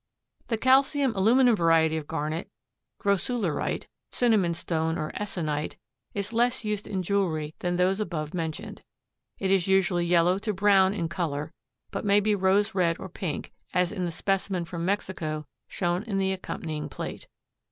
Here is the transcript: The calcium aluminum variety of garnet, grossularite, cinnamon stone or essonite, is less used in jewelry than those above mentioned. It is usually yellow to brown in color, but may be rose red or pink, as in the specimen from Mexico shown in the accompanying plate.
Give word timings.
The 0.47 0.57
calcium 0.57 1.13
aluminum 1.15 1.55
variety 1.55 1.95
of 1.95 2.07
garnet, 2.07 2.49
grossularite, 2.99 3.85
cinnamon 4.09 4.55
stone 4.55 4.97
or 4.97 5.11
essonite, 5.11 5.75
is 6.15 6.33
less 6.33 6.65
used 6.65 6.87
in 6.87 7.03
jewelry 7.03 7.53
than 7.59 7.75
those 7.75 7.99
above 7.99 8.33
mentioned. 8.33 8.81
It 9.37 9.51
is 9.51 9.67
usually 9.67 10.03
yellow 10.07 10.39
to 10.39 10.53
brown 10.55 10.95
in 10.95 11.07
color, 11.07 11.53
but 11.91 12.03
may 12.03 12.19
be 12.19 12.33
rose 12.33 12.73
red 12.73 12.97
or 12.97 13.09
pink, 13.09 13.53
as 13.75 13.91
in 13.91 14.05
the 14.05 14.09
specimen 14.11 14.65
from 14.65 14.85
Mexico 14.85 15.45
shown 15.67 16.01
in 16.01 16.17
the 16.17 16.31
accompanying 16.31 16.89
plate. 16.89 17.27